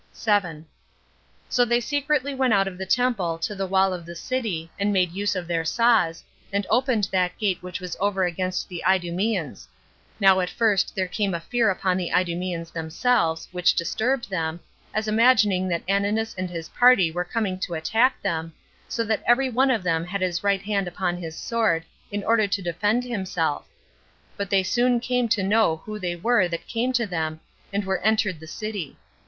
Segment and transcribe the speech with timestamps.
[0.13, 0.65] 7.
[1.47, 4.91] So they secretly went out of the temple to the wall of the city, and
[4.91, 9.67] made use of their saws, and opened that gate which was over against the Idumeans.
[10.19, 14.59] Now at first there came a fear upon the Idumeans themselves, which disturbed them,
[14.91, 18.53] as imagining that Ananus and his party were coming to attack them,
[18.87, 22.47] so that every one of them had his right hand upon his sword, in order
[22.47, 23.67] to defend himself;
[24.35, 27.39] but they soon came to know who they were that came to them,
[27.71, 28.97] and were entered the city.